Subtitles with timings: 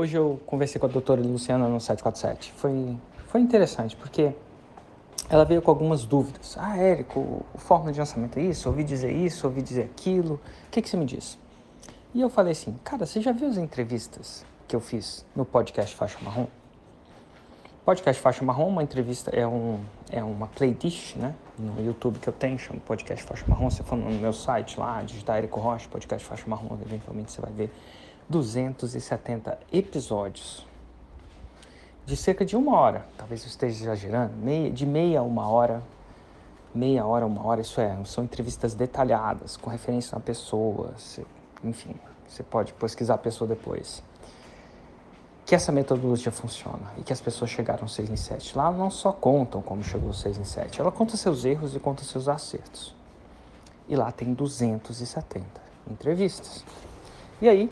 [0.00, 2.52] hoje eu conversei com a doutora Luciana no 747.
[2.56, 4.32] Foi, foi interessante, porque
[5.28, 6.56] ela veio com algumas dúvidas.
[6.58, 8.68] Ah, Érico, o fórmula de lançamento é isso?
[8.68, 10.34] Ouvi dizer isso, ouvi dizer aquilo.
[10.34, 11.38] O que, que você me diz?
[12.14, 15.94] E eu falei assim, cara, você já viu as entrevistas que eu fiz no podcast
[15.94, 16.46] Faixa Marrom?
[17.84, 19.80] Podcast Faixa Marrom, uma entrevista, é, um,
[20.10, 21.34] é uma playlist, né?
[21.58, 23.70] No YouTube que eu tenho, chama Podcast Faixa Marrom.
[23.70, 27.52] Você for no meu site lá, digitar Érico Rocha, Podcast Faixa Marrom, eventualmente você vai
[27.52, 27.70] ver
[28.30, 30.64] 270 episódios
[32.06, 35.82] de cerca de uma hora, talvez eu esteja exagerando, meia, de meia a uma hora,
[36.74, 41.24] meia hora a uma hora, isso é, são entrevistas detalhadas, com referência na pessoa, você,
[41.62, 41.94] enfim,
[42.26, 44.02] você pode pesquisar a pessoa depois.
[45.44, 48.56] Que essa metodologia funciona e que as pessoas chegaram 6 em 7.
[48.56, 52.04] Lá não só contam como chegou 6 em 7, ela conta seus erros e conta
[52.04, 52.94] seus acertos.
[53.88, 55.44] E lá tem 270
[55.90, 56.64] entrevistas.
[57.42, 57.70] E aí,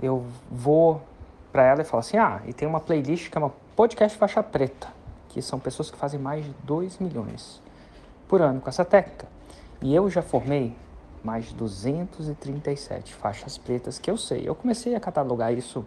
[0.00, 1.02] eu vou
[1.52, 4.42] para ela e falo assim: ah, e tem uma playlist que é uma podcast faixa
[4.42, 4.88] preta,
[5.28, 7.60] que são pessoas que fazem mais de 2 milhões
[8.26, 9.26] por ano com essa técnica.
[9.80, 10.76] E eu já formei
[11.22, 14.48] mais de 237 faixas pretas que eu sei.
[14.48, 15.84] Eu comecei a catalogar isso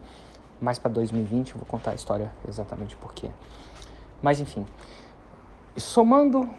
[0.59, 3.30] mais para 2020, eu vou contar a história exatamente por quê.
[4.22, 4.66] Mas enfim,
[5.75, 6.50] somando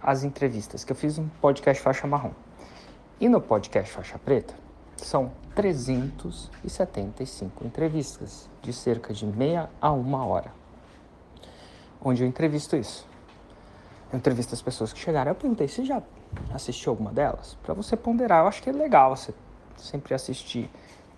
[0.00, 2.32] as entrevistas que eu fiz no podcast Faixa Marrom
[3.20, 4.54] e no podcast Faixa Preta,
[5.04, 10.52] são 375 entrevistas, de cerca de meia a uma hora,
[12.02, 13.06] onde eu entrevisto isso.
[14.12, 15.30] Eu entrevisto as pessoas que chegaram.
[15.30, 16.02] Eu perguntei, você já
[16.52, 17.56] assistiu alguma delas?
[17.62, 19.32] Para você ponderar, eu acho que é legal você
[19.76, 20.70] sempre assistir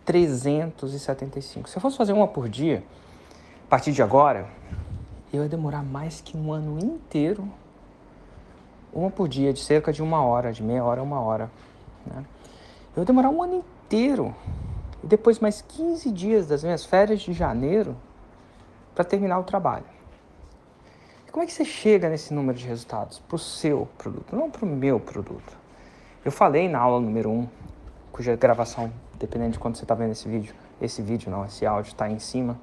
[0.04, 1.68] 375.
[1.68, 2.84] Se eu fosse fazer uma por dia,
[3.66, 4.48] a partir de agora,
[5.32, 7.48] eu ia demorar mais que um ano inteiro.
[8.92, 11.50] Uma por dia, de cerca de uma hora, de meia hora a uma hora.
[12.06, 12.24] Né?
[12.96, 14.34] Eu ia demorar um ano inteiro
[15.02, 17.96] e depois mais 15 dias das minhas férias de janeiro
[18.94, 19.84] para terminar o trabalho.
[21.26, 24.48] E como é que você chega nesse número de resultados para o seu produto, não
[24.48, 25.56] para o meu produto?
[26.24, 27.48] Eu falei na aula número 1, um,
[28.12, 31.90] cuja gravação, dependendo de quando você está vendo esse vídeo, esse vídeo não, esse áudio
[31.90, 32.58] está em cima,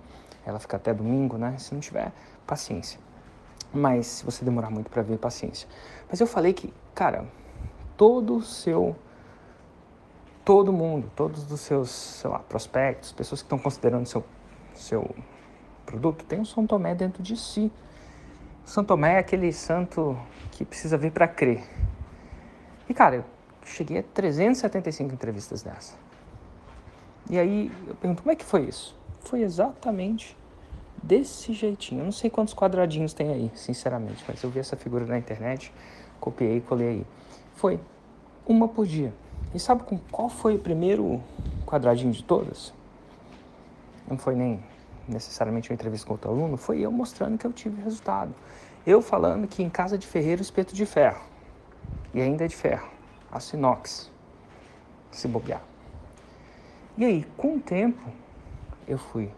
[0.45, 1.55] ela fica até domingo, né?
[1.57, 2.09] Se não tiver,
[2.47, 2.97] paciência.
[3.73, 5.67] Mas se você demorar muito para ver, paciência.
[6.09, 7.25] Mas eu falei que, cara,
[7.97, 8.95] todo o seu
[10.43, 14.23] todo mundo, todos os seus, sei lá, prospectos, pessoas que estão considerando seu,
[14.73, 15.15] seu
[15.85, 17.71] produto, tem um São Tomé dentro de si.
[18.65, 20.17] São Tomé é aquele santo
[20.51, 21.63] que precisa vir para crer.
[22.87, 23.25] E cara, eu
[23.63, 25.95] cheguei a 375 entrevistas dessa.
[27.29, 28.97] E aí eu pergunto, como é que foi isso?
[29.21, 30.35] Foi exatamente
[31.01, 32.01] desse jeitinho.
[32.01, 35.73] Eu não sei quantos quadradinhos tem aí, sinceramente, mas eu vi essa figura na internet,
[36.19, 37.05] copiei e colei aí.
[37.55, 37.79] Foi
[38.45, 39.13] uma por dia.
[39.53, 41.21] E sabe com qual foi o primeiro
[41.65, 42.73] quadradinho de todas?
[44.07, 44.63] Não foi nem
[45.07, 48.33] necessariamente uma entrevista com outro aluno, foi eu mostrando que eu tive resultado.
[48.85, 51.21] Eu falando que em casa de ferreiro espeto de ferro.
[52.13, 52.87] E ainda é de ferro.
[53.31, 54.09] Aço inox.
[55.11, 55.61] Se bobear.
[56.97, 58.01] E aí, com o tempo,
[58.87, 59.31] eu fui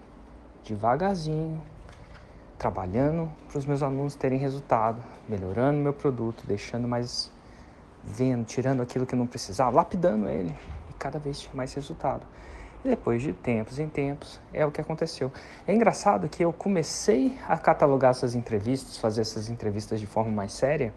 [0.63, 1.61] devagarzinho,
[2.57, 7.31] trabalhando para os meus alunos terem resultado, melhorando meu produto, deixando mais
[8.03, 10.55] vendo, tirando aquilo que não precisava, lapidando ele
[10.89, 12.25] e cada vez tinha mais resultado.
[12.83, 15.31] E depois de tempos em tempos, é o que aconteceu.
[15.65, 20.51] É engraçado que eu comecei a catalogar essas entrevistas, fazer essas entrevistas de forma mais
[20.51, 20.93] séria,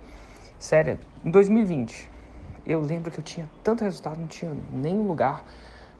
[0.58, 2.10] séria, em 2020.
[2.66, 5.44] Eu lembro que eu tinha tanto resultado, não tinha nenhum lugar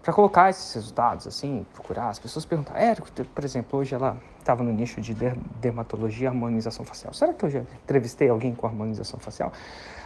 [0.07, 2.11] para colocar esses resultados, assim, procurar.
[2.11, 5.13] As pessoas perguntam, Érico, por exemplo, hoje ela estava no nicho de
[5.61, 7.13] dermatologia harmonização facial.
[7.13, 9.51] Será que eu já entrevistei alguém com harmonização facial?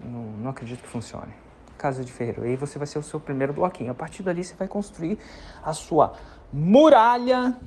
[0.02, 1.34] Não, não acredito que funcione.
[1.78, 2.44] Casa de ferreiro.
[2.44, 3.92] Aí você vai ser o seu primeiro bloquinho.
[3.92, 5.20] A partir dali você vai construir
[5.62, 6.14] a sua
[6.54, 7.58] muralha,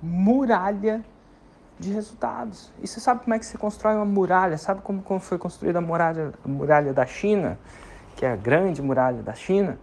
[0.00, 1.04] muralha
[1.78, 2.72] de resultados.
[2.82, 4.56] E você sabe como é que você constrói uma muralha?
[4.56, 7.58] Sabe como, como foi construída a muralha, a muralha da China?
[8.16, 9.78] Que é a grande muralha da China?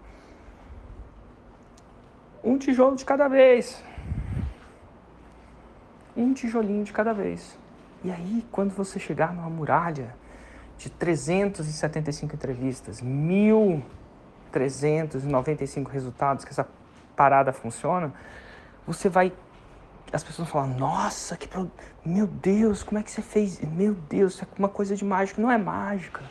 [2.44, 3.84] Um tijolo de cada vez.
[6.18, 7.56] Um tijolinho de cada vez.
[8.04, 10.16] E aí, quando você chegar numa muralha
[10.76, 16.68] de 375 entrevistas, 1.395 resultados, que essa
[17.16, 18.12] parada funciona,
[18.88, 19.32] você vai.
[20.12, 21.72] As pessoas falam, nossa, que pro...
[22.04, 23.62] meu Deus, como é que você fez?
[23.62, 25.40] Meu Deus, isso é uma coisa de mágica.
[25.40, 26.24] Não é mágica,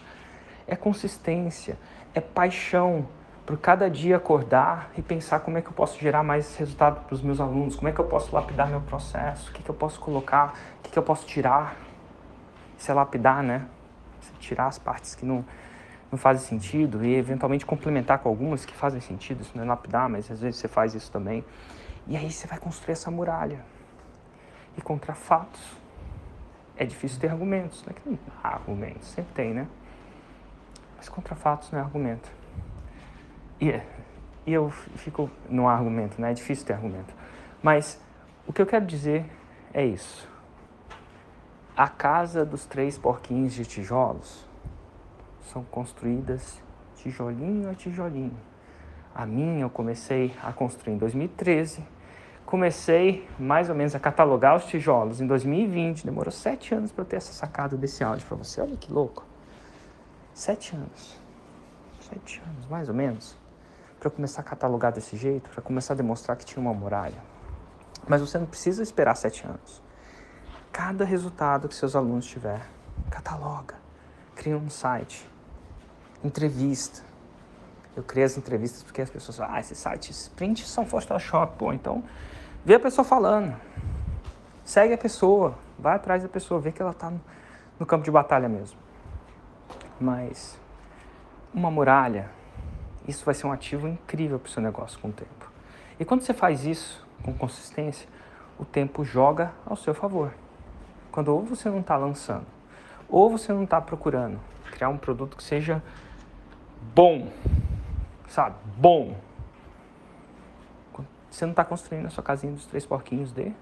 [0.66, 1.78] é consistência,
[2.12, 3.06] é paixão
[3.46, 7.14] por cada dia acordar e pensar como é que eu posso gerar mais resultado para
[7.14, 9.74] os meus alunos, como é que eu posso lapidar meu processo, o que, que eu
[9.74, 11.76] posso colocar, o que, que eu posso tirar.
[12.78, 13.66] Isso é lapidar, né?
[14.40, 15.44] tirar as partes que não,
[16.10, 19.42] não fazem sentido e eventualmente complementar com algumas que fazem sentido.
[19.42, 21.44] Isso não é lapidar, mas às vezes você faz isso também.
[22.06, 23.60] E aí você vai construir essa muralha.
[24.76, 25.60] E contra fatos
[26.76, 27.84] é difícil ter argumentos.
[27.84, 29.68] Não é que não há argumentos, sempre tem, né?
[30.96, 32.39] Mas contra fatos não é argumento.
[33.60, 33.80] E,
[34.46, 35.30] e eu fico.
[35.50, 36.30] Há argumento, né?
[36.30, 37.14] É difícil ter argumento.
[37.62, 38.00] Mas
[38.46, 39.26] o que eu quero dizer
[39.72, 40.28] é isso.
[41.76, 44.44] A casa dos três porquinhos de tijolos
[45.42, 46.60] são construídas
[46.96, 48.36] tijolinho a tijolinho.
[49.14, 51.82] A minha eu comecei a construir em 2013.
[52.44, 56.04] Comecei mais ou menos a catalogar os tijolos em 2020.
[56.04, 58.60] Demorou sete anos para eu ter essa sacada desse áudio para você.
[58.60, 59.24] Olha que louco.
[60.34, 61.20] Sete anos.
[62.00, 63.39] Sete anos, mais ou menos.
[64.00, 67.22] Para começar a catalogar desse jeito, para começar a demonstrar que tinha uma muralha.
[68.08, 69.82] Mas você não precisa esperar sete anos
[70.72, 72.62] cada resultado que seus alunos tiver.
[73.10, 73.74] Cataloga.
[74.34, 75.28] Cria um site.
[76.22, 77.02] Entrevista.
[77.96, 81.56] Eu criei as entrevistas porque as pessoas falam, ah, esses sites print são Photoshop.
[81.58, 82.02] Pô, então
[82.64, 83.54] vê a pessoa falando.
[84.64, 85.54] Segue a pessoa.
[85.78, 86.60] Vai atrás da pessoa.
[86.60, 87.12] Vê que ela está
[87.78, 88.78] no campo de batalha mesmo.
[90.00, 90.58] Mas
[91.52, 92.30] uma muralha,
[93.06, 95.50] isso vai ser um ativo incrível para o seu negócio com o tempo.
[95.98, 98.08] E quando você faz isso com consistência,
[98.58, 100.32] o tempo joga ao seu favor.
[101.10, 102.46] Quando ou você não está lançando,
[103.08, 104.38] ou você não está procurando
[104.70, 105.82] criar um produto que seja
[106.94, 107.28] bom,
[108.28, 108.56] sabe?
[108.76, 109.16] Bom.
[111.30, 113.52] Você não está construindo a sua casinha dos três porquinhos de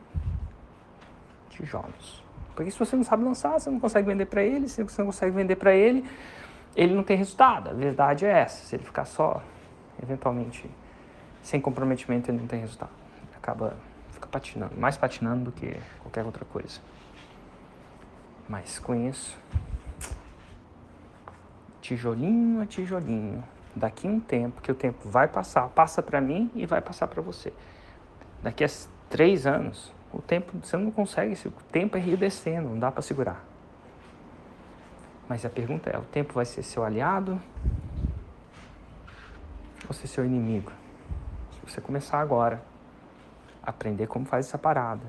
[1.50, 2.22] tijolos.
[2.54, 4.68] Porque se você não sabe lançar, você não consegue vender para ele.
[4.68, 6.08] Se você não consegue vender para ele,
[6.74, 7.70] ele não tem resultado.
[7.70, 8.64] A verdade é essa.
[8.66, 9.42] Se ele ficar só,
[10.02, 10.68] eventualmente,
[11.42, 12.90] sem comprometimento, ele não tem resultado.
[13.36, 13.76] Acaba,
[14.12, 16.80] fica patinando, mais patinando do que qualquer outra coisa.
[18.48, 19.38] Mas com isso,
[21.80, 23.44] tijolinho a tijolinho,
[23.74, 27.20] daqui um tempo, que o tempo vai passar, passa para mim e vai passar para
[27.22, 27.52] você.
[28.42, 28.68] Daqui a
[29.08, 33.02] três anos, o tempo, você não consegue, o tempo é rio descendo, não dá para
[33.02, 33.44] segurar.
[35.28, 37.40] Mas a pergunta é, o tempo vai ser seu aliado
[39.86, 40.72] ou ser seu inimigo?
[41.52, 42.62] Se você começar agora,
[43.62, 45.04] aprender como faz essa parada,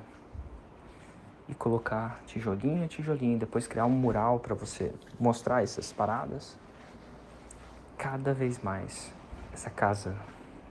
[1.49, 6.57] e colocar tijolinho a tijolinho, depois criar um mural para você mostrar essas paradas.
[7.97, 9.11] Cada vez mais
[9.51, 10.15] essa casa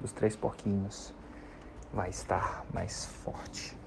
[0.01, 1.13] dos três porquinhos
[1.93, 3.78] vai estar mais forte.